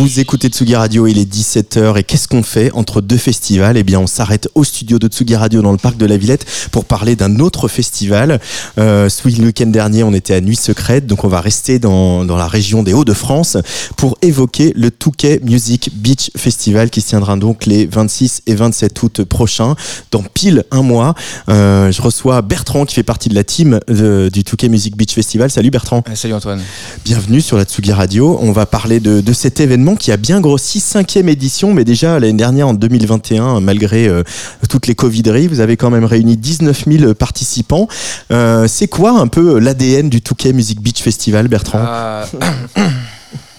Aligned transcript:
Vous 0.00 0.18
écoutez 0.18 0.48
Tsugi 0.48 0.74
Radio, 0.76 1.06
il 1.06 1.18
est 1.18 1.30
17h 1.30 1.98
et 1.98 2.04
qu'est-ce 2.04 2.26
qu'on 2.26 2.42
fait 2.42 2.70
entre 2.72 3.02
deux 3.02 3.18
festivals? 3.18 3.76
Eh 3.76 3.82
bien 3.82 4.00
on 4.00 4.06
s'arrête 4.06 4.48
au 4.54 4.64
studio 4.64 4.98
de 4.98 5.08
Tsugi 5.08 5.36
Radio 5.36 5.60
dans 5.60 5.72
le 5.72 5.76
parc 5.76 5.98
de 5.98 6.06
la 6.06 6.16
Villette 6.16 6.46
pour 6.72 6.86
parler 6.86 7.16
d'un 7.16 7.38
autre 7.38 7.68
festival. 7.68 8.40
Euh, 8.78 9.10
ce 9.10 9.28
week-end 9.28 9.66
dernier 9.66 10.02
on 10.02 10.14
était 10.14 10.32
à 10.32 10.40
Nuit 10.40 10.56
Secrète, 10.56 11.06
donc 11.06 11.24
on 11.24 11.28
va 11.28 11.42
rester 11.42 11.78
dans, 11.78 12.24
dans 12.24 12.38
la 12.38 12.46
région 12.48 12.82
des 12.82 12.94
Hauts-de-France 12.94 13.58
pour 13.98 14.16
évoquer 14.22 14.72
le 14.74 14.90
Touquet 14.90 15.38
Music 15.44 15.90
Beach 15.92 16.30
Festival 16.34 16.88
qui 16.88 17.02
se 17.02 17.08
tiendra 17.08 17.36
donc 17.36 17.66
les 17.66 17.84
26 17.84 18.40
et 18.46 18.54
27 18.54 19.02
août 19.02 19.24
prochains, 19.24 19.76
dans 20.12 20.22
pile 20.22 20.64
un 20.70 20.80
mois. 20.82 21.14
Euh, 21.50 21.92
je 21.92 22.00
reçois 22.00 22.40
Bertrand 22.40 22.86
qui 22.86 22.94
fait 22.94 23.02
partie 23.02 23.28
de 23.28 23.34
la 23.34 23.44
team 23.44 23.78
de- 23.86 24.30
du 24.32 24.44
Touquet 24.44 24.70
Music 24.70 24.96
Beach 24.96 25.12
Festival. 25.12 25.50
Salut 25.50 25.70
Bertrand. 25.70 26.02
Euh, 26.08 26.14
Salut 26.14 26.32
Antoine. 26.32 26.62
Bienvenue 27.04 27.42
sur 27.42 27.58
la 27.58 27.64
Tsugi 27.64 27.92
Radio. 27.92 28.38
On 28.40 28.52
va 28.52 28.64
parler 28.64 28.98
de, 28.98 29.20
de 29.20 29.32
cet 29.34 29.60
événement 29.60 29.89
qui 29.96 30.12
a 30.12 30.16
bien 30.16 30.40
grossi, 30.40 30.80
cinquième 30.80 31.28
édition, 31.28 31.72
mais 31.72 31.84
déjà 31.84 32.18
l'année 32.18 32.32
dernière, 32.32 32.68
en 32.68 32.74
2021, 32.74 33.60
malgré 33.60 34.08
euh, 34.08 34.22
toutes 34.68 34.86
les 34.86 34.94
Covideries, 34.94 35.46
vous 35.46 35.60
avez 35.60 35.76
quand 35.76 35.90
même 35.90 36.04
réuni 36.04 36.36
19 36.36 36.84
000 36.86 37.14
participants. 37.14 37.88
Euh, 38.30 38.66
c'est 38.68 38.88
quoi 38.88 39.12
un 39.12 39.28
peu 39.28 39.58
l'ADN 39.58 40.08
du 40.08 40.22
Touquet 40.22 40.52
Music 40.52 40.80
Beach 40.80 41.02
Festival, 41.02 41.48
Bertrand 41.48 41.78
Euh, 41.78 42.24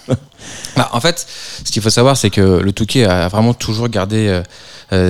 bah, 0.75 0.89
en 0.93 1.01
fait, 1.01 1.25
ce 1.63 1.71
qu'il 1.71 1.81
faut 1.81 1.89
savoir, 1.89 2.17
c'est 2.17 2.29
que 2.29 2.41
le 2.41 2.71
Touquet 2.71 3.05
a 3.05 3.27
vraiment 3.27 3.53
toujours 3.53 3.89
gardé 3.89 4.41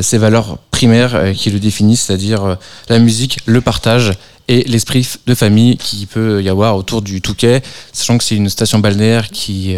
ses 0.01 0.19
valeurs 0.19 0.59
primaires 0.69 1.33
qui 1.33 1.49
le 1.49 1.59
définissent, 1.59 2.03
c'est-à-dire 2.03 2.57
la 2.87 2.99
musique, 2.99 3.39
le 3.45 3.61
partage 3.61 4.13
et 4.47 4.63
l'esprit 4.63 5.07
de 5.25 5.33
famille 5.33 5.77
qui 5.77 6.05
peut 6.05 6.43
y 6.43 6.49
avoir 6.49 6.75
autour 6.75 7.01
du 7.01 7.21
Touquet, 7.21 7.63
sachant 7.91 8.17
que 8.17 8.23
c'est 8.23 8.35
une 8.35 8.49
station 8.49 8.77
balnéaire 8.77 9.29
qui 9.29 9.75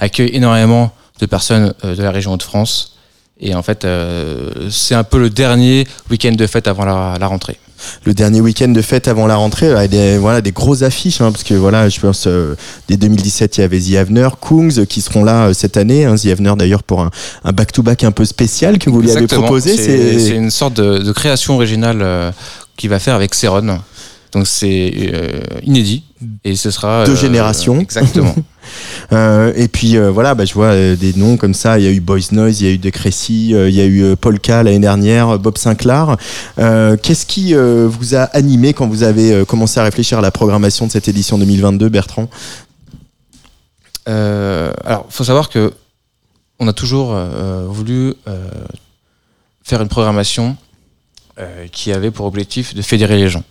accueille 0.00 0.30
énormément 0.32 0.92
de 1.20 1.26
personnes 1.26 1.72
euh, 1.84 1.94
de 1.94 2.02
la 2.02 2.10
région 2.10 2.36
de 2.36 2.42
France. 2.42 2.92
Et 3.38 3.54
en 3.54 3.62
fait, 3.62 3.84
euh, 3.84 4.50
c'est 4.70 4.94
un 4.94 5.04
peu 5.04 5.18
le 5.18 5.28
dernier 5.28 5.86
week-end 6.10 6.32
de 6.32 6.46
fête 6.46 6.68
avant 6.68 6.86
la, 6.86 7.16
la 7.20 7.26
rentrée. 7.26 7.58
le 8.04 8.14
dernier 8.14 8.40
week-end 8.40 8.68
de 8.68 8.80
fête 8.80 9.08
avant 9.08 9.26
la 9.26 9.36
rentrée, 9.36 9.70
avec 9.70 9.90
des, 9.90 10.16
voilà, 10.16 10.40
des 10.40 10.52
grosses 10.52 10.80
affiches, 10.82 11.20
hein, 11.20 11.30
parce 11.30 11.44
que 11.44 11.52
voilà, 11.52 11.90
je 11.90 12.00
pense, 12.00 12.26
euh, 12.26 12.54
dès 12.88 12.96
2017, 12.96 13.58
il 13.58 13.60
y 13.60 13.64
avait 13.64 13.78
The 13.78 13.96
Avener, 13.96 14.28
Kungs, 14.40 14.86
qui 14.86 15.02
seront 15.02 15.22
là 15.22 15.48
euh, 15.48 15.52
cette 15.52 15.76
année. 15.76 16.06
Hein, 16.06 16.14
The 16.16 16.26
Avener 16.28 16.54
d'ailleurs 16.56 16.82
pour 16.82 17.02
un, 17.02 17.10
un 17.44 17.52
back-to-back 17.52 18.04
un 18.04 18.12
peu 18.12 18.24
spécial 18.24 18.78
que 18.78 18.88
vous 18.88 19.02
lui 19.02 19.10
avez 19.10 19.26
proposé. 19.26 19.76
C'est 19.76 20.18
c'est 20.18 20.34
une 20.36 20.50
sorte 20.50 20.74
de, 20.74 20.98
de 20.98 21.12
création 21.12 21.56
originale 21.56 21.98
euh, 22.00 22.30
qu'il 22.78 22.88
va 22.88 22.98
faire 22.98 23.14
avec 23.14 23.34
Céron. 23.34 23.78
Donc 24.32 24.46
c'est 24.46 24.92
euh, 25.14 25.40
inédit 25.62 26.04
et 26.44 26.56
ce 26.56 26.70
sera 26.70 27.04
Deux 27.06 27.12
euh, 27.12 27.16
générations. 27.16 27.80
Exactement. 27.80 28.34
Euh, 29.12 29.52
et 29.54 29.68
puis 29.68 29.96
euh, 29.96 30.10
voilà, 30.10 30.34
bah, 30.34 30.44
je 30.44 30.54
vois 30.54 30.66
euh, 30.66 30.96
des 30.96 31.12
noms 31.14 31.36
comme 31.36 31.54
ça. 31.54 31.78
Il 31.78 31.84
y 31.84 31.88
a 31.88 31.90
eu 31.90 32.00
Boys 32.00 32.32
Noise, 32.32 32.60
il 32.60 32.66
y 32.66 32.70
a 32.70 32.72
eu 32.72 32.78
De 32.78 32.90
Crécy, 32.90 33.54
euh, 33.54 33.68
il 33.68 33.74
y 33.74 33.80
a 33.80 33.86
eu 33.86 34.16
Polka 34.16 34.62
l'année 34.62 34.78
dernière, 34.78 35.38
Bob 35.38 35.58
Sinclair. 35.58 36.16
Qu'est-ce 36.56 37.26
qui 37.26 37.54
vous 37.54 38.14
a 38.14 38.22
animé 38.22 38.72
quand 38.72 38.88
vous 38.88 39.02
avez 39.02 39.44
commencé 39.46 39.80
à 39.80 39.84
réfléchir 39.84 40.18
à 40.18 40.22
la 40.22 40.30
programmation 40.30 40.86
de 40.86 40.92
cette 40.92 41.08
édition 41.08 41.38
2022, 41.38 41.88
Bertrand? 41.88 42.28
Euh, 44.08 44.72
alors, 44.84 45.06
faut 45.10 45.24
savoir 45.24 45.48
que 45.48 45.72
on 46.58 46.68
a 46.68 46.72
toujours 46.72 47.14
voulu 47.68 48.14
faire 49.62 49.82
une 49.82 49.88
programmation 49.88 50.56
qui 51.70 51.92
avait 51.92 52.10
pour 52.10 52.26
objectif 52.26 52.74
de 52.74 52.82
fédérer 52.82 53.18
les 53.18 53.28
gens. 53.28 53.44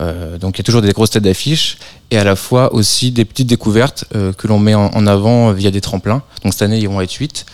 Euh, 0.00 0.38
donc, 0.38 0.56
il 0.56 0.60
y 0.60 0.62
a 0.62 0.64
toujours 0.64 0.82
des 0.82 0.92
grosses 0.92 1.10
têtes 1.10 1.24
d'affiche 1.24 1.78
et 2.10 2.18
à 2.18 2.24
la 2.24 2.36
fois 2.36 2.72
aussi 2.72 3.10
des 3.10 3.24
petites 3.24 3.48
découvertes 3.48 4.04
euh, 4.14 4.32
que 4.32 4.46
l'on 4.46 4.58
met 4.58 4.74
en, 4.74 5.06
avant 5.06 5.52
via 5.52 5.70
des 5.70 5.80
tremplins. 5.80 6.22
Donc, 6.44 6.52
cette 6.52 6.62
année, 6.62 6.78
ils 6.78 6.88
vont 6.88 7.00
être 7.00 7.12
8. 7.12 7.44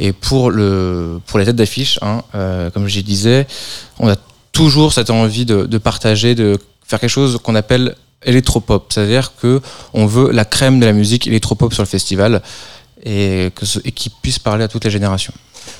Et 0.00 0.12
pour, 0.12 0.50
le, 0.50 1.20
pour 1.26 1.38
les 1.38 1.44
têtes 1.44 1.56
d'affiche, 1.56 1.98
hein, 2.02 2.22
euh, 2.34 2.70
comme 2.70 2.88
je 2.88 3.00
disais, 3.00 3.46
on 4.00 4.08
a 4.08 4.16
toujours 4.50 4.92
cette 4.92 5.10
envie 5.10 5.44
de, 5.46 5.64
de 5.66 5.78
partager, 5.78 6.34
de 6.34 6.58
faire 6.84 6.98
quelque 6.98 7.10
chose 7.10 7.38
qu'on 7.42 7.54
appelle 7.54 7.94
électropop. 8.24 8.92
C'est-à-dire 8.92 9.32
que 9.40 9.60
on 9.94 10.06
veut 10.06 10.30
la 10.32 10.44
crème 10.44 10.80
de 10.80 10.86
la 10.86 10.92
musique 10.92 11.26
électropop 11.26 11.72
sur 11.72 11.82
le 11.82 11.88
festival 11.88 12.42
et, 13.04 13.50
que 13.54 13.64
ce- 13.66 13.78
et 13.84 13.92
qui 13.92 14.10
puisse 14.10 14.38
parler 14.38 14.64
à 14.64 14.68
toutes 14.68 14.84
les 14.84 14.90
générations. 14.90 15.32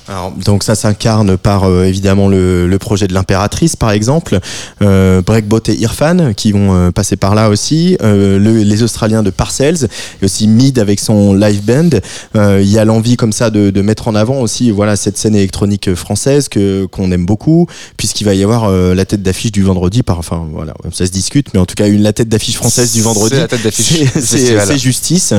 Alors, 0.09 0.31
donc 0.31 0.63
ça 0.63 0.75
s'incarne 0.75 1.37
par 1.37 1.63
euh, 1.63 1.85
évidemment 1.85 2.27
le, 2.27 2.67
le 2.67 2.77
projet 2.79 3.07
de 3.07 3.13
l'impératrice 3.13 3.75
par 3.77 3.91
exemple, 3.91 4.39
euh, 4.81 5.21
Breakbot 5.21 5.61
et 5.67 5.75
Irfan 5.75 6.33
qui 6.35 6.51
vont 6.51 6.73
euh, 6.73 6.91
passer 6.91 7.15
par 7.15 7.35
là 7.35 7.49
aussi, 7.49 7.97
euh, 8.03 8.37
le- 8.37 8.63
les 8.63 8.83
Australiens 8.83 9.23
de 9.23 9.29
Parcells 9.29 9.85
et 10.21 10.25
aussi 10.25 10.47
Mid 10.47 10.77
avec 10.79 10.99
son 10.99 11.33
live 11.33 11.63
band. 11.63 11.89
Euh, 12.35 12.59
Il 12.61 12.69
y 12.69 12.77
a 12.79 12.85
l'envie 12.85 13.15
comme 13.15 13.31
ça 13.31 13.49
de, 13.49 13.69
de 13.69 13.81
mettre 13.81 14.07
en 14.09 14.15
avant 14.15 14.39
aussi 14.41 14.71
voilà 14.71 14.95
cette 14.97 15.17
scène 15.17 15.35
électronique 15.35 15.93
française 15.95 16.49
que 16.49 16.85
qu'on 16.85 17.11
aime 17.11 17.25
beaucoup 17.25 17.67
puisqu'il 17.95 18.25
va 18.25 18.33
y 18.33 18.43
avoir 18.43 18.65
euh, 18.65 18.93
la 18.95 19.05
tête 19.05 19.21
d'affiche 19.23 19.51
du 19.53 19.63
vendredi 19.63 20.03
par 20.03 20.19
enfin 20.19 20.45
voilà 20.51 20.73
ça 20.91 21.05
se 21.05 21.11
discute 21.11 21.53
mais 21.53 21.59
en 21.61 21.65
tout 21.65 21.75
cas 21.75 21.87
une 21.87 22.01
la 22.01 22.11
tête 22.13 22.27
d'affiche 22.29 22.57
française 22.57 22.91
du 22.93 23.01
vendredi 23.01 23.35
C'est 23.35 23.41
la 23.41 23.47
tête 23.47 23.63
d'affiche 23.63 24.03
c'est- 24.21 24.77
Justice. 24.77 25.33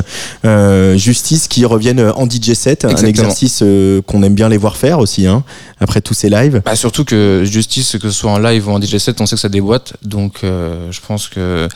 Euh, 0.44 0.96
Justice 0.96 1.48
qui 1.48 1.64
reviennent 1.64 2.00
en 2.16 2.24
DJ 2.28 2.54
set, 2.54 2.84
un 2.84 2.88
Exactement. 2.90 3.10
exercice 3.10 3.60
euh, 3.62 4.00
qu'on 4.02 4.22
aime 4.22 4.33
bien 4.34 4.48
les 4.48 4.56
voir 4.56 4.76
faire 4.76 4.98
aussi, 4.98 5.26
hein, 5.26 5.44
après 5.80 6.00
tous 6.00 6.14
ces 6.14 6.28
lives. 6.28 6.62
Bah, 6.64 6.76
surtout 6.76 7.04
que 7.04 7.42
Justice, 7.44 7.96
que 8.00 8.10
ce 8.10 8.18
soit 8.18 8.30
en 8.30 8.38
live 8.38 8.68
ou 8.68 8.72
en 8.72 8.80
DJ 8.80 8.98
set, 8.98 9.20
on 9.20 9.26
sait 9.26 9.36
que 9.36 9.40
ça 9.40 9.48
déboîte. 9.48 9.94
Donc 10.02 10.44
euh, 10.44 10.90
je 10.90 11.00
pense 11.06 11.28
que 11.28 11.68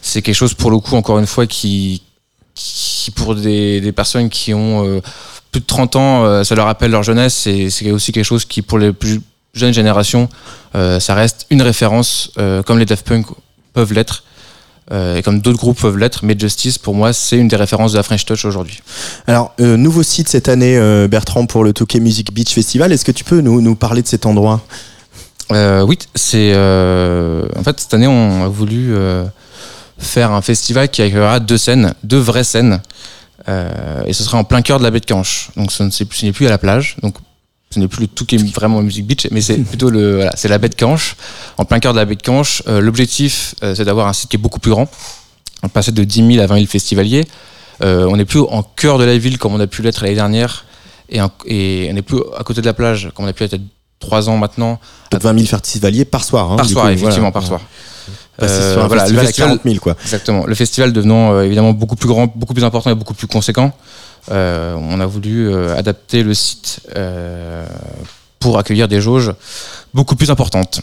c'est 0.00 0.22
quelque 0.22 0.34
chose 0.34 0.54
pour 0.54 0.70
le 0.70 0.78
coup, 0.78 0.96
encore 0.96 1.18
une 1.18 1.26
fois, 1.26 1.46
qui, 1.46 2.02
pour 3.16 3.34
des, 3.34 3.92
personnes 3.94 4.28
qui 4.28 4.54
ont 4.54 4.86
euh, 4.86 5.00
plus 5.50 5.60
de 5.60 5.66
30 5.66 5.96
ans, 5.96 6.24
euh, 6.24 6.44
ça 6.44 6.54
leur 6.54 6.66
rappelle 6.66 6.90
leur 6.90 7.02
jeunesse. 7.02 7.46
Et 7.46 7.70
c'est 7.70 7.90
aussi 7.90 8.12
quelque 8.12 8.24
chose 8.24 8.44
qui, 8.44 8.62
pour 8.62 8.78
les 8.78 8.92
plus 8.92 9.20
jeunes 9.54 9.74
générations, 9.74 10.28
ça 10.72 11.14
reste 11.14 11.46
une 11.50 11.60
référence, 11.60 12.30
comme 12.64 12.78
les 12.78 12.86
Daft 12.86 13.06
Punk 13.06 13.26
peuvent 13.74 13.92
l'être. 13.92 14.24
Euh, 14.92 15.16
et 15.16 15.22
comme 15.22 15.40
d'autres 15.40 15.58
groupes 15.58 15.80
peuvent 15.80 15.96
l'être, 15.96 16.24
mais 16.24 16.36
Justice, 16.38 16.76
pour 16.76 16.94
moi, 16.94 17.12
c'est 17.12 17.38
une 17.38 17.48
des 17.48 17.56
références 17.56 17.92
de 17.92 17.96
la 17.96 18.02
French 18.02 18.26
Touch 18.26 18.44
aujourd'hui. 18.44 18.82
Alors, 19.26 19.54
euh, 19.60 19.76
nouveau 19.76 20.02
site 20.02 20.28
cette 20.28 20.48
année, 20.48 20.76
euh, 20.76 21.08
Bertrand, 21.08 21.46
pour 21.46 21.64
le 21.64 21.72
Touquet 21.72 21.98
Music 21.98 22.32
Beach 22.32 22.52
Festival. 22.52 22.92
Est-ce 22.92 23.04
que 23.04 23.12
tu 23.12 23.24
peux 23.24 23.40
nous, 23.40 23.62
nous 23.62 23.74
parler 23.74 24.02
de 24.02 24.08
cet 24.08 24.26
endroit? 24.26 24.60
Euh, 25.50 25.82
oui, 25.82 25.98
c'est 26.14 26.52
en 26.52 27.62
fait 27.62 27.80
cette 27.80 27.92
année 27.92 28.06
on 28.06 28.44
a 28.44 28.48
voulu 28.48 28.94
faire 29.98 30.32
un 30.32 30.40
festival 30.40 30.88
qui 30.88 31.02
accueillera 31.02 31.40
deux 31.40 31.58
scènes, 31.58 31.94
deux 32.04 32.18
vraies 32.18 32.44
scènes, 32.44 32.80
et 33.48 34.12
ce 34.12 34.22
sera 34.22 34.38
en 34.38 34.44
plein 34.44 34.62
cœur 34.62 34.78
de 34.78 34.84
la 34.84 34.90
baie 34.90 35.00
de 35.00 35.06
Canche. 35.06 35.50
Donc 35.56 35.72
ce 35.72 35.82
n'est 35.82 36.32
plus 36.32 36.46
à 36.46 36.50
la 36.50 36.58
plage, 36.58 36.96
donc 37.02 37.16
ce 37.72 37.78
n'est 37.80 37.88
plus 37.88 38.02
le 38.02 38.06
tout 38.08 38.24
qui 38.26 38.36
est 38.36 38.54
vraiment 38.54 38.82
Music 38.82 39.06
Beach, 39.06 39.26
mais 39.30 39.40
c'est 39.40 39.56
plutôt 39.72 39.90
le 39.90 40.16
voilà, 40.16 40.32
c'est 40.36 40.48
la 40.48 40.58
baie 40.58 40.68
de 40.68 40.74
Canche, 40.74 41.16
en 41.58 41.64
plein 41.64 41.80
cœur 41.80 41.92
de 41.92 41.98
la 41.98 42.04
baie 42.04 42.14
de 42.16 42.22
Canche. 42.22 42.62
Euh, 42.68 42.80
L'objectif 42.80 43.54
euh, 43.62 43.74
c'est 43.74 43.84
d'avoir 43.84 44.06
un 44.08 44.12
site 44.12 44.30
qui 44.30 44.36
est 44.36 44.38
beaucoup 44.38 44.60
plus 44.60 44.70
grand, 44.70 44.88
on 45.62 45.68
passer 45.68 45.92
de 45.92 46.04
10 46.04 46.32
000 46.34 46.42
à 46.42 46.46
20 46.46 46.54
000 46.56 46.66
festivaliers. 46.66 47.24
Euh, 47.82 48.06
on 48.08 48.16
n'est 48.16 48.24
plus 48.26 48.40
en 48.40 48.62
cœur 48.62 48.98
de 48.98 49.04
la 49.04 49.16
ville 49.18 49.38
comme 49.38 49.54
on 49.54 49.60
a 49.60 49.66
pu 49.66 49.82
l'être 49.82 50.02
l'année 50.02 50.14
dernière, 50.14 50.64
et, 51.08 51.20
en- 51.20 51.30
et 51.46 51.88
on 51.90 51.94
n'est 51.94 52.02
plus 52.02 52.18
à 52.38 52.44
côté 52.44 52.60
de 52.60 52.66
la 52.66 52.74
plage 52.74 53.10
comme 53.14 53.24
on 53.24 53.28
a 53.28 53.32
pu 53.32 53.42
l'être 53.42 53.54
il 53.54 53.60
y 53.60 53.64
a 53.64 53.66
trois 53.98 54.28
ans 54.28 54.36
maintenant. 54.36 54.78
Donc 55.10 55.22
20 55.22 55.34
000 55.34 55.46
festivaliers 55.46 56.04
par 56.04 56.22
soir. 56.24 56.52
hein, 56.52 56.56
Par 56.56 56.68
soir, 56.68 56.84
coup, 56.86 56.90
effectivement, 56.92 57.30
voilà. 57.30 57.32
par 57.32 57.46
soir. 57.46 57.60
Passer 58.38 58.54
Euh, 58.54 58.72
sur 58.72 58.82
un 58.84 58.86
voilà, 58.86 59.02
festival, 59.02 59.22
le 59.22 59.26
festival- 59.26 59.48
à 59.48 59.52
40 59.52 59.62
000, 59.64 59.76
quoi. 59.80 59.96
Exactement. 60.02 60.46
Le 60.46 60.54
festival 60.54 60.92
devenant 60.92 61.32
euh, 61.34 61.42
évidemment 61.42 61.72
beaucoup 61.72 61.96
plus 61.96 62.08
grand, 62.08 62.26
beaucoup 62.34 62.54
plus 62.54 62.64
important 62.64 62.90
et 62.90 62.94
beaucoup 62.94 63.14
plus 63.14 63.26
conséquent, 63.26 63.72
euh, 64.30 64.74
on 64.78 65.00
a 65.00 65.06
voulu 65.06 65.52
adapter 65.54 66.22
le 66.22 66.32
site 66.34 66.80
pour 68.38 68.58
accueillir 68.58 68.88
des 68.88 69.00
jauges 69.00 69.32
beaucoup 69.94 70.16
plus 70.16 70.30
importantes. 70.30 70.80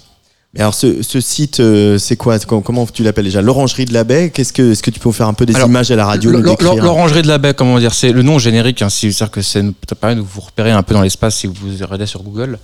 Mais 0.56 0.62
alors, 0.62 0.74
ce, 0.74 1.04
ce 1.04 1.20
site, 1.22 1.60
euh, 1.60 2.00
c'est 2.00 2.16
quoi? 2.16 2.40
Com- 2.40 2.64
Comment 2.64 2.88
tu 2.88 3.04
l'appelles 3.04 3.26
déjà? 3.26 3.40
L'Orangerie 3.42 3.86
de 3.86 3.94
la 3.94 4.04
Baie? 4.04 4.32
Qu'est-ce 4.32 4.52
que, 4.52 4.72
Est-ce 4.72 4.82
que 4.82 4.90
tu 4.90 5.00
peux 5.00 5.12
faire 5.12 5.28
un 5.28 5.36
peu 5.36 5.46
des 5.46 5.56
Alors, 5.56 5.68
images 5.68 5.92
à 5.92 5.96
la 5.96 6.06
radio 6.08 6.32
L'orangerie 6.32 7.22
de 7.22 7.28
la 7.28 7.38
baie, 7.38 7.54
comment 7.54 7.78
dire, 7.78 7.94
c'est 7.94 8.12
le 8.12 8.24
nom 8.24 8.40
générique. 8.40 8.82
Hein, 8.82 8.90
C'est-à-dire 8.90 9.30
que 9.30 9.42
c'est- 9.44 9.64
ça 9.88 9.96
permet 9.96 10.16
de 10.16 10.22
vous 10.22 10.42
repérer 10.42 10.72
un 10.72 10.82
peu 10.82 10.96
dans 10.96 11.02
l'espace 11.04 11.36
si 11.36 11.46
vous 11.46 11.54
regardez 11.82 12.08
sur 12.08 12.24
Google. 12.24 12.58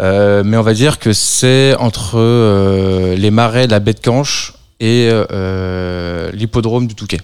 Euh, 0.00 0.42
mais 0.44 0.56
on 0.56 0.62
va 0.62 0.74
dire 0.74 0.98
que 0.98 1.12
c'est 1.12 1.74
entre 1.78 2.18
euh, 2.18 3.14
les 3.16 3.30
marais 3.30 3.66
de 3.66 3.72
la 3.72 3.80
baie 3.80 3.92
de 3.94 4.00
Canche 4.00 4.54
et 4.80 5.08
euh, 5.12 6.30
l'hippodrome 6.32 6.86
du 6.86 6.94
Touquet. 6.94 7.20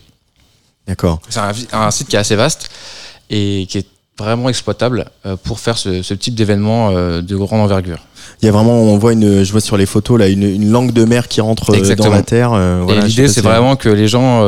D'accord. 0.87 1.21
C'est 1.29 1.41
un, 1.73 1.91
site 1.91 2.09
qui 2.09 2.17
est 2.17 2.19
assez 2.19 2.37
vaste 2.37 2.71
et 3.29 3.67
qui 3.69 3.79
est 3.79 3.87
vraiment 4.19 4.49
exploitable 4.49 5.07
pour 5.45 5.61
faire 5.61 5.79
ce, 5.79 6.03
ce 6.03 6.15
type 6.15 6.35
d'événement 6.35 6.93
de 6.93 7.37
grande 7.37 7.61
envergure. 7.61 7.99
Il 8.43 8.47
y 8.47 8.49
a 8.49 8.53
vraiment, 8.53 8.75
on 8.75 8.99
voit 8.99 9.13
une, 9.13 9.45
je 9.45 9.53
vois 9.53 9.61
sur 9.61 9.77
les 9.77 9.87
photos 9.87 10.19
là, 10.19 10.29
une, 10.29 10.43
une 10.43 10.71
langue 10.71 10.93
de 10.93 11.05
mer 11.05 11.29
qui 11.29 11.41
rentre 11.41 11.73
dans 11.97 12.11
la 12.11 12.23
terre. 12.23 12.51
voilà, 12.51 13.03
l'idée, 13.03 13.29
c'est 13.29 13.35
si- 13.35 13.41
vraiment 13.41 13.77
que 13.77 13.89
les 13.89 14.09
gens 14.09 14.43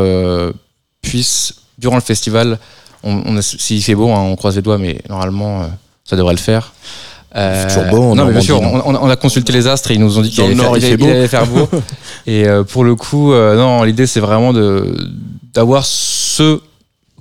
puissent, 1.01 1.55
durant 1.79 1.95
le 1.97 2.03
festival, 2.03 2.59
on, 3.03 3.23
on 3.27 3.41
s'il 3.41 3.83
fait 3.83 3.95
beau, 3.95 4.11
hein, 4.11 4.21
on 4.21 4.37
croise 4.37 4.57
les 4.57 4.63
doigts, 4.63 4.79
mais 4.79 5.01
normalement, 5.09 5.71
ça 6.05 6.17
devrait 6.17 6.35
le 6.35 6.41
faire, 6.41 6.73
Euh, 7.35 7.65
toujours 7.67 7.85
beau. 7.85 8.15
non, 8.15 8.27
mais 8.27 8.33
bien 8.33 8.41
sûr, 8.41 8.61
on, 8.61 9.09
a 9.09 9.17
consulté 9.17 9.53
les 9.53 9.67
astres 9.67 9.91
et 9.91 9.95
ils 9.95 10.01
nous 10.01 10.19
ont 10.19 10.23
dit 10.23 10.31
qu'il 10.31 10.45
allait, 10.45 10.93
allait, 10.93 11.29
faire 11.29 11.47
beau. 11.47 11.69
et 12.27 12.45
pour 12.69 12.85
le 12.85 12.95
coup, 12.95 13.33
non, 13.33 13.83
l'idée 13.85 14.07
c'est 14.07 14.21
vraiment 14.21 14.53
de 14.53 14.95
d'avoir 15.55 15.85
ce 15.85 16.61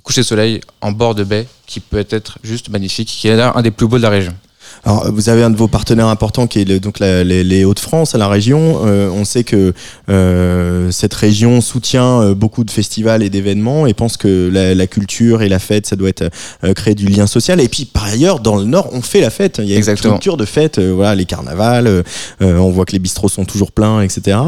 coucher 0.02 0.22
de 0.22 0.26
soleil 0.26 0.60
en 0.80 0.92
bord 0.92 1.14
de 1.14 1.24
baie 1.24 1.46
qui 1.66 1.80
peut 1.80 2.04
être 2.10 2.38
juste 2.42 2.68
magnifique, 2.68 3.08
qui 3.08 3.28
est 3.28 3.40
un 3.40 3.62
des 3.62 3.70
plus 3.70 3.86
beaux 3.86 3.98
de 3.98 4.02
la 4.02 4.10
région. 4.10 4.34
Alors, 4.84 5.12
vous 5.12 5.28
avez 5.28 5.44
un 5.44 5.50
de 5.50 5.56
vos 5.56 5.68
partenaires 5.68 6.08
importants 6.08 6.48
qui 6.48 6.58
est 6.58 6.80
donc 6.80 6.98
les, 6.98 7.64
Hauts-de-France, 7.64 8.16
à 8.16 8.18
la 8.18 8.26
région. 8.26 8.80
Euh, 8.84 9.08
on 9.10 9.24
sait 9.24 9.44
que 9.44 9.72
euh, 10.08 10.90
cette 10.90 11.14
région 11.14 11.60
soutient 11.60 12.20
euh, 12.20 12.34
beaucoup 12.34 12.64
de 12.64 12.70
festivals 12.70 13.22
et 13.22 13.30
d'événements 13.30 13.86
et 13.86 13.94
pense 13.94 14.16
que 14.16 14.50
la, 14.52 14.86
culture 14.88 15.42
et 15.42 15.48
la 15.48 15.60
fête, 15.60 15.86
ça 15.86 15.94
doit 15.94 16.08
être 16.08 16.28
créer 16.74 16.96
du 16.96 17.06
lien 17.06 17.28
social. 17.28 17.60
Et 17.60 17.68
puis, 17.68 17.84
par 17.84 18.04
ailleurs, 18.04 18.40
dans 18.40 18.56
le 18.56 18.64
Nord, 18.64 18.88
on 18.92 19.02
fait 19.02 19.20
la 19.20 19.30
fête. 19.30 19.60
Il 19.62 19.68
y 19.68 19.74
a 19.74 19.78
une 19.78 19.96
culture 19.96 20.36
de 20.36 20.44
fête. 20.44 20.80
voilà, 20.80 21.14
les 21.14 21.26
carnavals. 21.26 22.02
on 22.40 22.70
voit 22.70 22.84
que 22.84 22.92
les 22.92 22.98
bistrots 22.98 23.28
sont 23.28 23.44
toujours 23.44 23.70
pleins, 23.70 24.02
etc. 24.02 24.38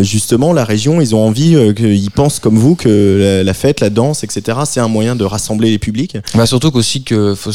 justement, 0.00 0.54
la 0.54 0.64
région, 0.64 1.00
ils 1.00 1.14
ont 1.14 1.26
envie, 1.26 1.56
qu'ils 1.76 2.10
pensent 2.10 2.38
comme 2.38 2.56
vous 2.56 2.74
que 2.74 3.42
la, 3.44 3.54
fête, 3.54 3.80
la 3.80 3.90
danse, 3.90 4.24
etc. 4.24 4.60
C'est 4.64 4.80
un 4.80 4.88
moyen 4.88 5.14
de 5.14 5.24
rassembler 5.24 5.70
les 5.70 5.78
publics. 5.78 6.16
Bah 6.34 6.46
surtout 6.46 6.70
qu'aussi 6.70 7.02
que 7.02 7.34
faut, 7.34 7.52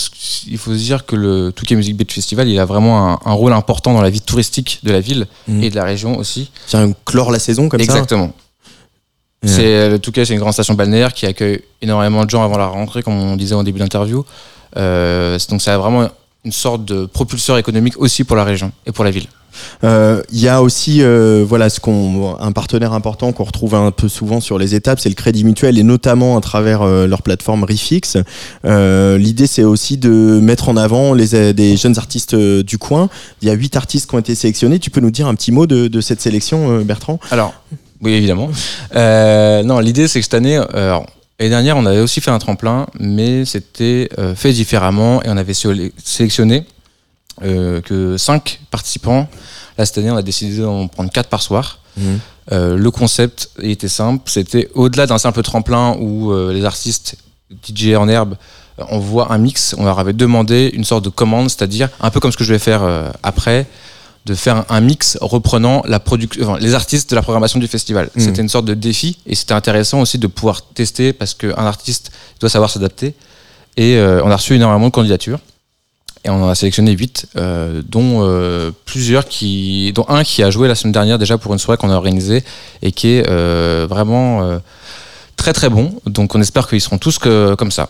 il 0.47 0.57
faut 0.57 0.73
se 0.73 0.77
dire 0.77 1.05
que 1.05 1.15
le 1.15 1.51
tout 1.55 1.65
qui 1.65 1.73
est 1.73 1.87
Beach 1.94 2.13
Festival, 2.13 2.48
il 2.48 2.60
a 2.60 2.66
vraiment 2.66 3.19
un, 3.25 3.34
rôle 3.34 3.54
important 3.54 3.94
dans 3.94 4.01
la 4.01 4.10
vie 4.10 4.22
touristique 4.22 4.80
de 4.84 4.92
la 4.92 5.00
ville 5.00 5.28
mm. 5.48 5.63
et 5.63 5.69
de 5.69 5.75
la 5.75 5.84
région 5.84 6.18
aussi. 6.18 6.51
C'est 6.66 6.78
un 6.78 6.92
clore 7.06 7.31
la 7.31 7.39
saison 7.39 7.69
comme 7.69 7.80
ça 7.80 7.86
Exactement. 7.86 8.34
C'est 9.45 9.89
le 9.89 10.00
Touquet, 10.00 10.25
c'est 10.25 10.34
une 10.34 10.39
grande 10.39 10.54
station 10.54 10.74
balnéaire 10.74 11.13
qui 11.13 11.25
accueille 11.25 11.62
énormément 11.81 12.25
de 12.25 12.30
gens 12.30 12.44
avant 12.44 12.57
la 12.57 12.68
rentrée, 12.68 13.04
comme 13.04 13.13
on 13.13 13.36
disait 13.36 13.56
en 13.56 13.63
début 13.63 13.80
d'interview. 13.80 14.25
Euh, 14.75 15.38
donc 15.50 15.62
ça 15.62 15.75
a 15.75 15.78
vraiment 15.78 16.10
une 16.44 16.51
sorte 16.51 16.86
de 16.86 17.06
propulseur 17.06 17.57
économique 17.57 17.98
aussi 18.00 18.24
pour 18.24 18.36
la 18.36 18.44
région 18.44 18.72
et 18.86 18.92
pour 18.92 19.06
la 19.06 19.12
ville. 19.12 19.28
Euh, 19.83 20.21
il 20.31 20.39
y 20.39 20.48
a 20.48 20.62
aussi 20.62 21.01
euh, 21.01 21.45
voilà 21.48 21.69
ce 21.69 21.80
qu'on 21.80 22.36
un 22.39 22.51
partenaire 22.51 22.94
important 22.94 23.31
qu'on 23.31 23.44
retrouve 23.44 23.75
un 23.75 23.92
peu 23.92 24.07
souvent 24.07 24.39
sur 24.39 24.57
les 24.57 24.75
étapes, 24.75 25.00
c'est 25.00 25.09
le 25.09 25.15
Crédit 25.15 25.44
Mutuel 25.44 25.77
et 25.77 25.83
notamment 25.83 26.38
à 26.38 26.42
travers 26.42 26.81
euh, 26.81 27.07
leur 27.07 27.21
plateforme 27.21 27.63
Refix. 27.63 28.18
L'idée 28.63 29.48
c'est 29.48 29.63
aussi 29.63 29.98
de 29.98 30.39
mettre 30.42 30.69
en 30.69 30.77
avant 30.77 31.13
les 31.13 31.54
des 31.54 31.77
jeunes 31.77 31.98
artistes 31.98 32.36
du 32.36 32.77
coin. 32.77 33.09
Il 33.42 33.48
y 33.48 33.51
a 33.51 33.54
huit 33.54 33.75
artistes 33.75 34.09
qui 34.09 34.15
ont 34.15 34.19
été 34.19 34.36
sélectionnés. 34.36 34.80
Tu 34.80 34.89
peux 34.89 35.01
nous 35.01 35.12
dire 35.12 35.27
un 35.27 35.36
petit 35.36 35.51
mot 35.51 35.68
de, 35.68 36.01
cette 36.01 36.21
sélection, 36.21 36.81
Bertrand? 36.81 37.19
Alors 37.31 37.54
oui 38.01 38.13
évidemment. 38.13 38.50
non 38.94 39.80
l'idée 39.80 40.07
c'est 40.07 40.19
que 40.19 40.25
cette 40.25 40.33
année 40.33 40.62
L'année 41.39 41.51
dernière, 41.51 41.77
on 41.77 41.86
avait 41.86 42.00
aussi 42.00 42.19
fait 42.19 42.31
un 42.31 42.39
tremplin, 42.39 42.88
mais 43.00 43.45
c'était 43.45 44.09
fait 44.36 44.54
différemment 44.54 45.21
et 45.21 45.30
on 45.30 45.38
avait 45.38 45.54
sélectionné 45.54 46.57
euh, 46.57 46.76
que 47.42 48.16
5 48.18 48.60
participants. 48.72 49.28
Là, 49.78 49.86
cette 49.86 49.98
année, 50.00 50.12
on 50.12 50.18
a 50.18 50.22
décidé 50.22 50.62
d'en 50.62 50.88
prendre 50.88 51.12
4 51.12 51.30
par 51.30 51.42
soir. 51.42 51.80
Mhm. 51.98 52.19
Euh, 52.51 52.78
le 52.78 52.92
concept 52.92 53.50
était 53.62 53.89
simple, 53.89 54.24
c'était 54.30 54.69
au-delà 54.74 55.06
d'un 55.06 55.18
simple 55.18 55.42
tremplin 55.42 55.98
où 56.00 56.31
euh, 56.31 56.54
les 56.54 56.63
artistes 56.63 57.18
DJ 57.68 57.95
en 57.95 58.07
herbe, 58.07 58.36
on 58.89 59.00
voit 59.00 59.34
un 59.34 59.38
mix, 59.38 59.75
on 59.78 59.84
leur 59.86 60.00
avait 60.00 60.13
demandé 60.13 60.72
une 60.74 60.84
sorte 60.84 61.04
de 61.04 61.10
commande, 61.10 61.50
c'est-à-dire 61.50 61.89
un 62.00 62.10
peu 62.10 62.19
comme 62.19 62.31
ce 62.31 62.38
que 62.38 62.44
je 62.44 62.54
vais 62.54 62.60
faire 62.60 62.84
après, 63.24 63.66
de 64.25 64.36
faire 64.36 64.66
un, 64.69 64.81
mix 64.81 65.18
reprenant 65.19 65.81
la 65.88 66.00
production, 66.00 66.56
les 66.57 66.75
artistes 66.75 67.10
de 67.10 67.16
la 67.16 67.24
programmation 67.24 67.60
du 67.60 67.68
festival. 67.68 68.10
Mhm. 68.13 68.22
C'était 68.22 68.42
une 68.42 68.50
sorte 68.50 68.66
de 68.66 68.75
défi 68.75 69.18
et 69.25 69.33
c'était 69.33 69.54
intéressant 69.54 70.01
aussi 70.01 70.19
de 70.19 70.28
pouvoir 70.28 70.62
tester 70.62 71.12
parce 71.12 71.33
qu'un 71.33 71.66
artiste 71.66 72.12
doit 72.40 72.50
savoir 72.50 72.69
s'adapter. 72.69 73.16
Et 73.78 74.00
on 74.00 74.30
a 74.30 74.36
reçu 74.36 74.54
énormément 74.56 74.88
de 74.88 74.92
candidatures. 74.92 75.40
Et 76.24 76.30
on 76.30 76.44
en 76.44 76.50
a 76.50 76.56
sélectionné 76.56 76.92
8, 76.92 77.28
euh, 77.38 77.81
dont 77.88 78.19
euh, 78.22 78.72
plusieurs 78.86 79.25
qui, 79.25 79.92
dont 79.94 80.06
un 80.10 80.24
qui 80.24 80.44
a 80.44 80.52
joué 80.52 80.68
la 80.68 80.75
semaine 80.75 80.92
dernière 80.92 81.19
déjà 81.19 81.38
pour 81.38 81.54
une 81.54 81.60
soirée 81.60 81.78
qu'on 81.78 81.90
a 81.90 81.96
organisée 81.96 82.44
et 82.81 82.92
qui 82.92 83.10
est 83.10 83.30
euh, 83.30 83.88
vraiment 83.90 84.60
très 85.36 85.54
très 85.54 85.69
bon. 85.69 85.94
Donc 86.06 86.36
on 86.36 86.42
espère 86.42 86.68
qu'ils 86.68 86.81
seront 86.81 86.98
tous 86.98 87.18
que, 87.18 87.56
comme 87.56 87.72
ça. 87.72 87.90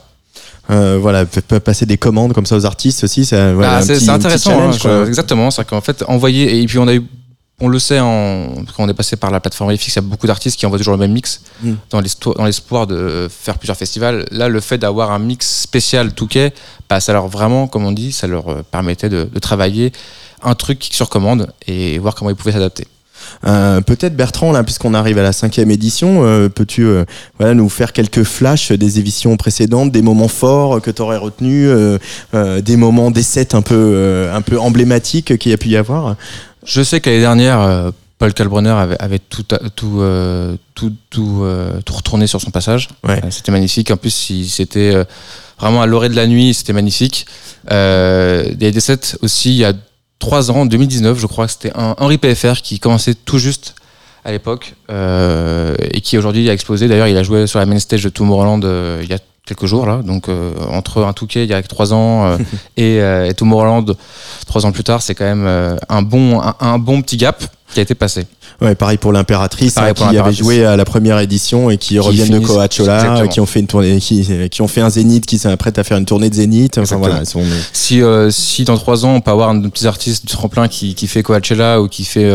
voilà, 0.69 1.25
passer 1.25 1.85
des 1.85 1.97
commandes 1.97 2.33
comme 2.33 2.45
ça 2.45 2.55
aux 2.55 2.65
artistes 2.65 3.03
aussi, 3.03 3.25
c'est 3.25 3.53
voilà, 3.53 3.79
ah, 3.81 4.11
intéressant. 4.11 4.71
Hein, 4.71 5.05
exactement, 5.05 5.51
c'est 5.51 5.65
qu'en 5.65 5.81
fait 5.81 6.03
envoyer 6.07 6.61
et 6.61 6.65
puis 6.65 6.79
on 6.79 6.87
a 6.87 6.93
eu 6.93 7.03
on 7.59 7.69
le 7.69 7.79
sait, 7.79 7.99
en, 7.99 8.53
quand 8.75 8.83
on 8.83 8.89
est 8.89 8.93
passé 8.93 9.15
par 9.15 9.31
la 9.31 9.39
plateforme 9.39 9.75
FX, 9.75 9.87
il 9.87 9.95
y 9.95 9.99
a 9.99 10.01
beaucoup 10.01 10.27
d'artistes 10.27 10.59
qui 10.59 10.67
envoient 10.67 10.77
toujours 10.77 10.93
le 10.93 10.99
même 10.99 11.11
mix 11.11 11.41
mm. 11.63 11.73
dans 11.89 12.01
l'espoir 12.45 12.85
de 12.85 13.27
faire 13.31 13.57
plusieurs 13.57 13.77
festivals. 13.77 14.25
Là, 14.29 14.47
le 14.47 14.59
fait 14.59 14.77
d'avoir 14.77 15.11
un 15.11 15.17
mix 15.17 15.61
spécial 15.61 16.13
Touquet, 16.13 16.53
bah, 16.89 16.99
ça 16.99 17.13
leur 17.13 17.27
vraiment, 17.27 17.67
comme 17.67 17.85
on 17.85 17.91
dit, 17.91 18.11
ça 18.11 18.27
leur 18.27 18.49
euh, 18.49 18.63
permettait 18.69 19.09
de, 19.09 19.27
travailler 19.41 19.91
un 20.43 20.55
truc 20.55 20.87
sur 20.91 21.09
commande 21.09 21.51
et 21.67 21.97
voir 21.99 22.15
comment 22.15 22.29
ils 22.29 22.35
pouvaient 22.35 22.53
s'adapter. 22.53 22.87
Euh, 23.45 23.81
peut-être 23.81 24.15
Bertrand, 24.15 24.51
là, 24.51 24.63
puisqu'on 24.63 24.93
arrive 24.93 25.17
à 25.17 25.23
la 25.23 25.33
cinquième 25.33 25.71
édition, 25.71 26.23
euh, 26.23 26.49
peux-tu 26.49 26.87
voilà, 27.39 27.53
nous 27.53 27.67
faire 27.67 27.91
quelques 27.91 28.23
flashs 28.23 28.71
des 28.71 28.99
éditions 28.99 29.35
précédentes, 29.37 29.91
des 29.91 30.01
moments 30.01 30.27
forts 30.27 30.81
que 30.81 30.91
tu 30.91 31.01
aurais 31.01 31.17
retenus, 31.17 31.69
des 32.33 32.77
moments, 32.77 33.11
des 33.11 33.23
sets 33.23 33.55
un 33.55 33.61
peu, 33.61 34.29
un 34.31 34.41
peu 34.41 34.59
emblématiques 34.59 35.37
qu'il 35.37 35.51
y 35.51 35.53
a 35.53 35.57
pu 35.57 35.69
y 35.69 35.77
avoir? 35.77 36.15
Je 36.67 36.83
sais 36.83 36.99
que 36.99 37.09
l'année 37.09 37.21
dernière, 37.21 37.61
euh, 37.61 37.91
Paul 38.17 38.33
Kalbrenner 38.33 38.71
avait, 38.71 38.97
avait 38.99 39.19
tout, 39.19 39.43
tout, 39.75 39.99
euh, 40.01 40.55
tout, 40.73 40.93
tout, 41.09 41.41
euh, 41.43 41.79
tout, 41.85 41.93
retourné 41.93 42.25
sur 42.25 42.41
son 42.41 42.49
passage. 42.49 42.89
c'était 43.29 43.51
magnifique. 43.51 43.91
En 43.91 43.97
plus, 43.97 44.31
c'était 44.47 44.93
vraiment 45.59 45.81
à 45.81 45.85
l'orée 45.85 46.09
de 46.09 46.15
la 46.15 46.27
nuit, 46.27 46.53
c'était 46.53 46.73
magnifique. 46.73 47.27
il 47.69 47.75
y 48.59 48.65
a 48.65 48.71
des 48.71 48.79
sets 48.79 49.17
aussi 49.21 49.51
il 49.51 49.57
y 49.57 49.65
a 49.65 49.73
trois 50.19 50.49
ans, 50.49 50.61
en 50.61 50.65
2019, 50.65 51.19
je 51.19 51.27
crois 51.27 51.45
que 51.45 51.51
c'était 51.51 51.71
un 51.75 51.95
Henri 51.99 52.17
PFR 52.17 52.61
qui 52.63 52.79
commençait 52.79 53.13
tout 53.13 53.37
juste 53.37 53.75
à 54.25 54.31
l'époque 54.31 54.73
et 54.89 56.01
qui 56.01 56.17
aujourd'hui 56.17 56.49
a 56.49 56.53
explosé. 56.53 56.87
D'ailleurs, 56.87 57.07
il 57.07 57.17
a 57.17 57.23
joué 57.23 57.45
sur 57.45 57.59
la 57.59 57.67
main 57.67 57.77
stage 57.77 58.03
de 58.03 58.09
Tomorrowland 58.09 58.61
il 59.01 59.09
y 59.09 59.13
a 59.13 59.19
quelques 59.47 59.65
jours 59.65 59.87
là. 59.87 60.01
Donc 60.03 60.29
euh, 60.29 60.53
entre 60.69 61.03
un 61.03 61.13
Touquet 61.13 61.45
il 61.45 61.49
y 61.49 61.53
a 61.53 61.63
trois 61.63 61.93
ans 61.93 62.25
euh, 62.25 62.37
et, 62.77 63.01
euh, 63.01 63.27
et 63.27 63.33
Tomorrowland 63.33 63.85
trois 64.45 64.65
ans 64.65 64.71
plus 64.71 64.83
tard, 64.83 65.01
c'est 65.01 65.15
quand 65.15 65.25
même 65.25 65.77
un 65.89 66.01
bon 66.03 66.41
un, 66.59 66.77
bon 66.77 67.01
petit 67.01 67.17
gap 67.17 67.43
qui 67.73 67.79
a 67.79 67.83
été 67.83 67.95
passé. 67.95 68.27
Ouais, 68.61 68.75
pareil 68.75 68.97
pour 68.97 69.11
l'impératrice 69.11 69.77
hein, 69.77 69.93
qui 69.93 70.17
avait 70.17 70.33
joué 70.33 70.65
à 70.65 70.75
la 70.75 70.85
première 70.85 71.19
édition 71.19 71.69
et 71.69 71.77
qui, 71.77 71.99
reviennent 71.99 72.29
de 72.29 72.39
Coachola, 72.39 73.27
qui 73.27 73.39
ont 73.39 73.45
fait 73.45 73.59
une 73.59 73.67
tournée, 73.67 73.99
qui, 73.99 74.27
qui 74.49 74.61
ont 74.61 74.67
fait 74.67 74.81
un 74.81 74.89
zénith, 74.89 75.25
qui 75.25 75.37
s'apprêtent 75.37 75.79
à 75.79 75.83
faire 75.83 75.97
une 75.97 76.05
tournée 76.05 76.29
de 76.29 76.35
zénith. 76.35 76.77
Enfin, 76.77 76.97
voilà, 76.97 77.21
si 77.73 78.01
si 78.29 78.63
dans 78.63 78.77
trois 78.77 79.05
ans 79.05 79.15
on 79.15 79.21
peut 79.21 79.31
avoir 79.31 79.49
un 79.49 79.61
petit 79.61 79.87
artiste 79.87 80.25
du 80.25 80.33
tremplin 80.33 80.67
qui, 80.67 80.95
qui 80.95 81.07
fait 81.07 81.23
Coachella 81.23 81.81
ou 81.81 81.87
qui 81.87 82.03
fait 82.03 82.27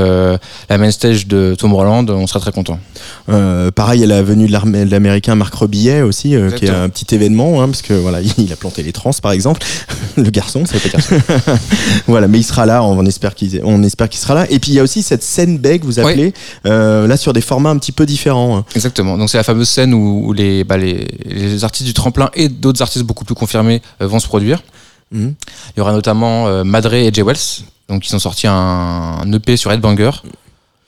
la 0.68 0.78
main 0.78 0.90
stage 0.90 1.26
de 1.26 1.54
Tomorrowland, 1.58 2.08
on 2.10 2.26
sera 2.26 2.40
très 2.40 2.52
content. 2.52 2.78
pareil, 3.74 4.04
à 4.04 4.06
la 4.06 4.22
venue 4.22 4.46
de 4.46 4.90
l'américain 4.90 5.34
Marc 5.34 5.54
Robillet 5.54 6.02
aussi, 6.02 6.34
qui 6.56 6.66
est 6.66 6.70
un 6.70 6.88
petit 6.88 7.14
événement, 7.14 7.62
hein, 7.62 7.66
parce 7.66 7.82
que 7.82 7.94
voilà, 7.94 8.20
il 8.38 8.52
a 8.52 8.56
planté 8.56 8.82
les 8.82 8.92
trans 8.92 9.12
par 9.20 9.32
exemple, 9.32 9.60
le 10.16 10.30
garçon, 10.30 10.64
ça 10.64 10.76
pas 10.78 10.98
voilà, 12.06 12.28
mais 12.28 12.38
il 12.38 12.42
sera 12.44 12.66
là, 12.66 12.82
on 12.82 13.04
espère 13.06 13.34
qu'il, 13.34 13.60
on 13.64 13.82
espère 13.82 14.08
qu'il 14.08 14.20
sera 14.20 14.34
là. 14.34 14.46
Et 14.50 14.58
puis 14.58 14.72
il 14.72 14.74
y 14.74 14.80
a 14.80 14.82
aussi 14.82 15.02
cette 15.02 15.22
scène 15.22 15.58
beg, 15.58 15.84
vous 15.84 15.98
euh, 16.66 17.06
là 17.06 17.16
sur 17.16 17.32
des 17.32 17.40
formats 17.40 17.70
un 17.70 17.78
petit 17.78 17.92
peu 17.92 18.06
différents. 18.06 18.58
Hein. 18.58 18.64
Exactement. 18.74 19.16
Donc 19.18 19.30
c'est 19.30 19.36
la 19.36 19.44
fameuse 19.44 19.68
scène 19.68 19.94
où, 19.94 20.32
les, 20.32 20.64
bah, 20.64 20.76
les, 20.76 21.06
les, 21.24 21.64
artistes 21.64 21.86
du 21.86 21.94
tremplin 21.94 22.30
et 22.34 22.48
d'autres 22.48 22.82
artistes 22.82 23.04
beaucoup 23.04 23.24
plus 23.24 23.34
confirmés 23.34 23.82
euh, 24.00 24.06
vont 24.06 24.20
se 24.20 24.26
produire. 24.26 24.62
Mhm. 25.10 25.34
Il 25.76 25.78
y 25.78 25.80
aura 25.80 25.92
notamment 25.92 26.46
euh, 26.46 26.64
Madré 26.64 27.06
et 27.06 27.12
Jay 27.12 27.22
Wells, 27.22 27.64
donc 27.88 28.08
ils 28.08 28.14
ont 28.14 28.18
sorti 28.18 28.46
un, 28.46 28.52
un 28.54 29.32
EP 29.32 29.56
sur 29.56 29.72
Headbanger 29.72 30.10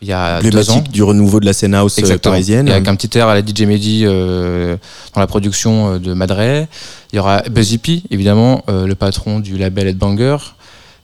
il 0.03 0.09
y 0.09 0.13
a 0.13 0.43
deux 0.43 0.71
ans. 0.71 0.85
du 0.91 1.03
renouveau 1.03 1.41
de 1.41 1.47
la 1.47 1.55
scène 1.55 1.75
house 1.75 1.99
euh, 1.99 2.19
parisienne. 2.19 2.69
avec 2.69 2.87
un 2.89 2.95
petit 2.95 3.17
air 3.17 3.29
à 3.29 3.35
la 3.35 3.41
DJ 3.41 3.63
Mehdi 3.63 4.05
dans 4.05 5.21
la 5.21 5.27
production 5.27 5.99
de 5.99 6.13
Madré. 6.13 6.67
Il 7.13 7.17
y 7.17 7.19
aura 7.19 7.41
Buzzy 7.51 7.79
P, 7.79 8.03
évidemment, 8.11 8.65
le 8.69 8.95
patron 8.95 9.41
du 9.41 9.57
label 9.57 9.89
Headbanger. 9.89 10.37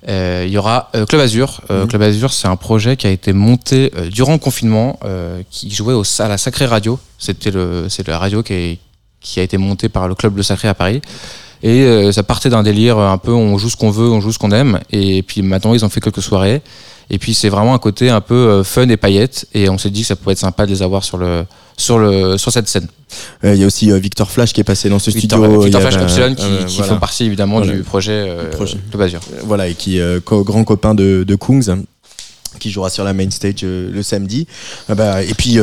Il 0.08 0.48
y 0.48 0.58
aura 0.58 0.90
Club 1.08 1.20
Azur. 1.20 1.60
Mhm. 1.68 1.88
Club 1.88 2.02
Azur, 2.02 2.32
c'est 2.32 2.48
un 2.48 2.56
projet 2.56 2.96
qui 2.96 3.06
a 3.06 3.10
été 3.10 3.32
monté 3.32 3.92
durant 4.10 4.32
le 4.32 4.38
confinement, 4.38 4.98
qui 5.50 5.70
jouait 5.70 5.94
au, 5.94 6.02
à 6.18 6.28
la 6.28 6.38
Sacrée 6.38 6.66
Radio. 6.66 6.98
C'était 7.18 7.50
le, 7.50 7.86
c'est 7.88 8.06
la 8.08 8.18
radio 8.18 8.42
qui, 8.42 8.78
qui 9.20 9.40
a 9.40 9.42
été 9.42 9.58
montée 9.58 9.88
par 9.88 10.08
le 10.08 10.14
Club 10.14 10.36
Le 10.36 10.42
Sacré 10.42 10.68
à 10.68 10.74
Paris. 10.74 11.00
Et 11.62 12.10
ça 12.12 12.22
partait 12.22 12.48
d'un 12.48 12.62
délire 12.62 12.98
un 12.98 13.18
peu 13.18 13.32
on 13.32 13.58
joue 13.58 13.68
ce 13.68 13.76
qu'on 13.76 13.90
veut, 13.90 14.08
on 14.08 14.20
joue 14.20 14.32
ce 14.32 14.38
qu'on 14.38 14.52
aime. 14.52 14.80
Et 14.90 15.22
puis 15.22 15.42
maintenant, 15.42 15.74
ils 15.74 15.84
ont 15.84 15.90
fait 15.90 16.00
quelques 16.00 16.22
soirées. 16.22 16.62
Et 17.10 17.18
puis 17.18 17.34
c'est 17.34 17.48
vraiment 17.48 17.74
un 17.74 17.78
côté 17.78 18.08
un 18.08 18.20
peu 18.20 18.34
euh, 18.34 18.64
fun 18.64 18.88
et 18.88 18.96
paillettes. 18.96 19.46
Et 19.52 19.68
on 19.68 19.76
s'est 19.76 19.90
dit 19.90 20.02
que 20.02 20.06
ça 20.06 20.16
pourrait 20.16 20.32
être 20.32 20.38
sympa 20.38 20.64
de 20.64 20.70
les 20.70 20.82
avoir 20.82 21.04
sur 21.04 21.18
le 21.18 21.44
sur 21.80 21.98
le 21.98 22.38
sur 22.38 22.52
cette 22.52 22.68
scène. 22.68 22.86
Il 23.42 23.56
y 23.56 23.64
a 23.64 23.66
aussi 23.66 23.90
euh, 23.90 23.98
Victor 23.98 24.30
Flash 24.30 24.52
qui 24.52 24.60
est 24.60 24.64
passé 24.64 24.88
dans 24.88 24.98
ce 24.98 25.10
studio. 25.10 25.60
Victor 25.62 25.80
Flash 25.80 25.96
Epsilon 25.96 26.34
qui, 26.34 26.66
qui 26.66 26.82
font 26.82 26.98
partie 26.98 27.24
évidemment 27.24 27.60
du 27.60 27.82
projet, 27.82 28.28
de 28.92 28.96
Basure. 28.96 29.20
Voilà 29.44 29.68
et 29.68 29.74
qui 29.74 29.98
est 29.98 30.24
grand 30.24 30.64
copain 30.64 30.94
de, 30.94 31.24
de 31.26 31.34
Kungs 31.34 31.84
qui 32.58 32.70
jouera 32.70 32.90
sur 32.90 33.04
la 33.04 33.12
main 33.12 33.30
stage 33.30 33.62
le 33.62 34.02
samedi. 34.02 34.46
Ah 34.88 34.94
bah, 34.94 35.22
et 35.22 35.34
puis 35.34 35.58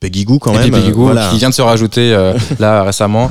Peggy 0.00 0.24
Goo 0.24 0.38
quand 0.38 0.52
même. 0.52 0.70
Peggy 0.70 0.90
Goo, 0.90 1.10
qui 1.30 1.38
vient 1.38 1.50
de 1.50 1.54
se 1.54 1.62
rajouter 1.62 2.10
là 2.58 2.82
récemment. 2.82 3.30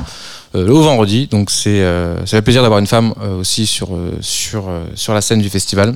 le 0.54 0.72
vendredi. 0.72 1.26
Donc 1.26 1.50
c'est 1.50 1.82
ça 2.24 2.36
fait 2.36 2.42
plaisir 2.42 2.62
d'avoir 2.62 2.80
une 2.80 2.86
femme 2.86 3.12
aussi 3.38 3.66
sur 3.66 3.90
sur 4.20 4.70
sur 4.94 5.14
la 5.14 5.20
scène 5.20 5.40
du 5.40 5.50
festival 5.50 5.94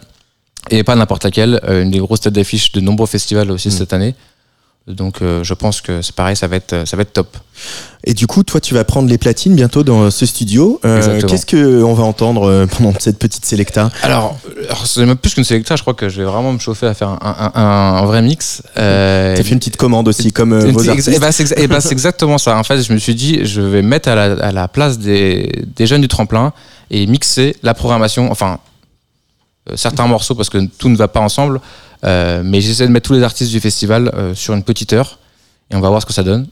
et 0.71 0.83
pas 0.83 0.95
n'importe 0.97 1.25
laquelle, 1.25 1.61
une 1.69 1.91
des 1.91 1.99
grosses 1.99 2.21
têtes 2.21 2.35
d'affiche 2.35 2.73
de 2.73 2.81
nombreux 2.81 3.07
festivals 3.07 3.51
aussi 3.51 3.69
mm. 3.69 3.73
cette 3.73 3.93
année. 3.93 4.15
Donc 4.87 5.23
euh, 5.23 5.43
je 5.43 5.55
pense 5.55 5.81
que 5.81 6.03
c'est 6.03 6.15
pareil, 6.15 6.37
ça 6.37 6.47
va 6.47 6.57
être 6.57 6.87
ça 6.87 6.97
va 6.97 7.03
être 7.03 7.13
top. 7.15 7.37
Et 8.07 8.13
du 8.13 8.27
coup, 8.27 8.43
toi, 8.43 8.61
tu 8.61 8.75
vas 8.75 8.85
prendre 8.85 9.09
les 9.09 9.17
platines 9.17 9.55
bientôt 9.55 9.83
dans 9.83 10.11
ce 10.11 10.27
studio. 10.27 10.79
Euh, 10.85 11.23
Qu'est-ce 11.23 11.47
que 11.47 11.83
on 11.83 11.95
va 11.95 12.03
entendre 12.05 12.47
euh, 12.49 12.67
pendant 12.67 12.93
cette 12.99 13.19
petite 13.19 13.47
sélecta 13.47 13.91
Alors, 14.03 14.39
c'est 14.85 15.07
même 15.07 15.17
plus 15.17 15.33
qu'une 15.33 15.45
sélecta. 15.45 15.77
Je 15.77 15.81
crois 15.81 15.95
que 15.95 16.11
je 16.11 16.21
vais 16.21 16.27
vraiment 16.27 16.53
me 16.53 16.59
chauffer 16.59 16.87
à 16.87 16.93
faire 16.93 17.09
un, 17.09 17.19
un, 17.23 17.53
un, 17.55 18.05
vrai 18.05 18.21
mix. 18.21 18.63
Euh, 18.77 19.35
T'as 19.35 19.43
fait 19.43 19.53
une 19.53 19.59
petite 19.59 19.79
commande 19.79 20.07
aussi, 20.07 20.33
comme 20.33 20.59
vos 20.59 20.89
artistes. 20.89 21.09
Et 21.09 21.15
eh 21.17 21.19
ben, 21.19 21.33
c'est 21.33 21.55
eh 21.57 21.67
ben, 21.67 21.81
exactement 21.91 22.37
ça. 22.37 22.59
En 22.59 22.65
fait, 22.65 22.83
je 22.83 22.93
me 22.93 22.99
suis 22.99 23.15
dit, 23.15 23.47
je 23.47 23.63
vais 23.63 23.81
mettre 23.81 24.11
à 24.11 24.15
la, 24.15 24.25
à 24.45 24.53
la 24.53 24.69
place 24.69 24.99
des, 24.99 25.51
des 25.75 25.87
jeunes 25.87 26.03
du 26.03 26.09
tremplin 26.09 26.53
et 26.91 27.07
mixer 27.07 27.57
la 27.63 27.73
programmation. 27.73 28.31
Enfin, 28.31 28.59
certains 29.77 30.07
morceaux 30.07 30.35
parce 30.35 30.51
que 30.51 30.59
tout 30.79 30.91
ne 30.91 30.97
va 30.97 31.09
pas 31.09 31.21
ensemble 31.21 31.61
mais 32.05 32.61
j'essaie 32.61 32.87
de 32.87 32.93
mettre 32.93 33.09
tous 33.09 33.15
les 33.15 33.23
artistes 33.23 33.51
du 33.51 33.61
festival 33.61 34.11
euh, 34.15 34.35
sur 34.35 34.55
une 34.55 34.63
petite 34.63 34.93
heure 34.93 35.19
et 35.71 35.77
on 35.77 35.81
va 35.81 35.89
voir 35.89 36.03
ce 36.03 36.07
que 36.07 36.13
ça 36.13 36.23
donne. 36.23 36.47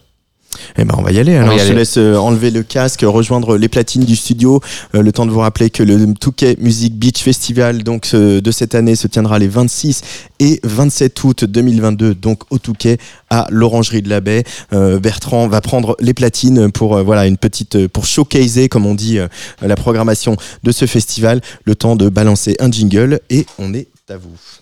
Eh 0.76 0.84
ben 0.84 0.94
on 0.98 1.02
va 1.02 1.12
y 1.12 1.18
aller. 1.18 1.34
Alors 1.34 1.58
je 1.58 1.66
te 1.66 1.72
laisse 1.72 1.96
euh, 1.96 2.14
enlever 2.16 2.50
le 2.50 2.62
casque, 2.62 3.00
rejoindre 3.06 3.56
les 3.56 3.68
platines 3.68 4.04
du 4.04 4.16
studio. 4.16 4.60
le 4.92 5.10
temps 5.10 5.24
de 5.24 5.30
vous 5.30 5.38
rappeler 5.40 5.70
que 5.70 5.82
le 5.82 6.12
Touquet 6.12 6.56
Music 6.60 6.94
Beach 6.94 7.22
Festival 7.22 7.82
donc 7.82 8.14
de 8.14 8.50
cette 8.50 8.74
année 8.74 8.94
se 8.94 9.06
tiendra 9.06 9.38
les 9.38 9.48
26 9.48 10.02
et 10.40 10.60
27 10.62 11.24
août 11.24 11.44
2022 11.44 12.14
donc 12.14 12.42
au 12.50 12.58
Touquet 12.58 12.98
à 13.30 13.46
l'Orangerie 13.48 14.02
de 14.02 14.10
la 14.10 14.20
Baie. 14.20 14.44
Bertrand 14.70 15.48
va 15.48 15.62
prendre 15.62 15.96
les 16.00 16.12
platines 16.12 16.70
pour 16.70 17.02
voilà 17.02 17.26
une 17.26 17.38
petite 17.38 17.86
pour 17.88 18.04
showcaser 18.04 18.68
comme 18.68 18.84
on 18.84 18.94
dit 18.94 19.18
la 19.62 19.76
programmation 19.76 20.36
de 20.62 20.70
ce 20.70 20.84
festival. 20.84 21.40
Le 21.64 21.74
temps 21.74 21.96
de 21.96 22.10
balancer 22.10 22.56
un 22.60 22.70
jingle 22.70 23.20
et 23.30 23.46
on 23.58 23.72
est 23.72 23.88
à 24.10 24.18
vous. 24.18 24.61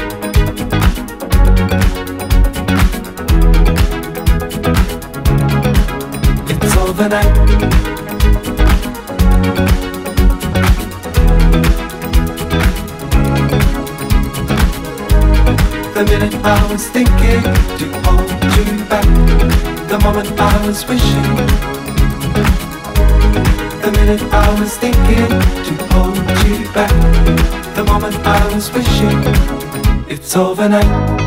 Overnight. 7.01 7.33
The 15.93 16.05
minute 16.05 16.35
I 16.43 16.71
was 16.71 16.87
thinking 16.89 17.41
to 17.79 17.87
hold 18.03 18.29
you 18.55 18.85
back, 18.85 19.05
the 19.89 19.99
moment 20.03 20.29
I 20.39 20.67
was 20.67 20.87
wishing. 20.87 21.35
The 23.81 23.91
minute 23.97 24.21
I 24.31 24.59
was 24.59 24.77
thinking 24.77 25.29
to 25.67 25.73
hold 25.93 26.17
you 26.45 26.71
back, 26.73 27.75
the 27.75 27.83
moment 27.83 28.15
I 28.25 28.53
was 28.53 28.71
wishing. 28.71 29.17
It's 30.07 30.35
overnight. 30.35 31.20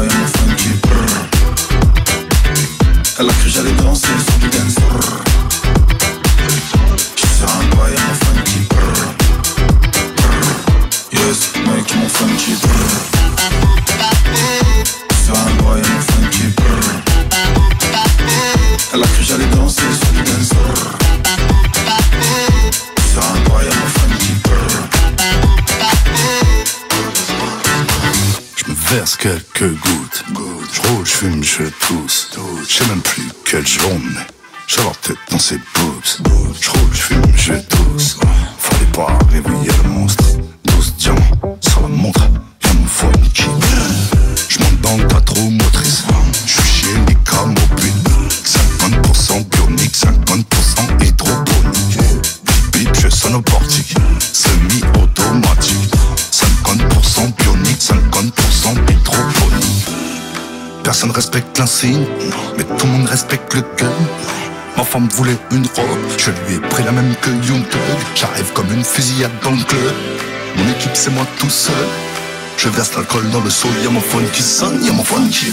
boy, 0.00 0.08
I'm 0.08 0.24
a 0.24 0.28
friend. 0.28 0.59
Même 32.90 33.00
plus 33.02 33.28
quelle 33.44 33.66
journée. 33.66 34.26
J'ai 34.66 34.82
leur 34.82 34.96
tête 34.96 35.16
dans 35.30 35.38
ses 35.38 35.58
boobs. 35.74 36.54
Je 36.60 36.70
roule, 36.70 36.90
je 36.92 37.00
fume. 37.00 37.22
Fallait 38.58 38.92
pas 38.92 39.16
réveiller 39.30 39.70
le 39.84 39.90
monstre. 39.90 40.24
12 40.64 40.94
diamants 40.96 41.58
sur 41.60 41.82
la 41.82 41.88
montre. 41.88 42.22
Y'a 42.64 42.72
mon 42.74 42.86
phone 42.86 43.12
qui 43.32 43.44
Je 44.48 44.58
monte 44.58 44.80
dans 44.80 45.08
ta 45.08 45.20
trop 45.20 45.50
motrice. 45.50 46.04
Je 46.46 46.52
suis 46.52 46.62
chier 46.62 46.94
les 47.06 47.14
camobile. 47.14 47.92
50% 48.44 49.44
bionique, 49.48 49.94
50% 49.94 51.04
hydroponique. 51.04 51.98
Bip, 52.72 52.90
je 53.00 53.08
sonne 53.08 53.36
au 53.36 53.42
portique. 53.42 53.94
Semi-automatique. 54.32 55.94
50% 56.32 57.34
bionique, 57.36 57.80
50% 57.80 58.90
hydroponique. 58.90 59.80
Personne 60.82 61.10
respecte 61.12 61.56
l'insigne, 61.58 62.04
tout 62.80 62.86
le 62.86 62.92
monde 62.92 63.08
respecte 63.08 63.52
le 63.52 63.60
gun. 63.76 63.92
Ma 64.78 64.84
femme 64.84 65.06
voulait 65.12 65.36
une 65.52 65.66
robe, 65.76 65.98
je 66.16 66.30
lui 66.30 66.56
ai 66.56 66.60
pris 66.60 66.82
la 66.82 66.92
même 66.92 67.14
que 67.20 67.28
Young 67.28 67.68
Thug. 67.68 67.80
J'arrive 68.14 68.50
comme 68.54 68.72
une 68.72 68.84
fusillade 68.84 69.30
dans 69.42 69.50
le 69.50 69.62
club. 69.62 69.94
Mon 70.56 70.66
équipe 70.70 70.92
c'est 70.94 71.10
moi 71.10 71.26
tout 71.38 71.50
seul. 71.50 71.74
Je 72.56 72.70
verse 72.70 72.94
l'alcool 72.94 73.28
dans 73.30 73.42
le 73.42 73.50
seau, 73.50 73.68
y'a 73.82 73.90
mon 73.90 74.00
phone 74.00 74.24
qui 74.32 74.42
sonne, 74.42 74.82
y'a 74.82 74.92
mon 74.92 75.04
phone 75.04 75.28
qui. 75.28 75.52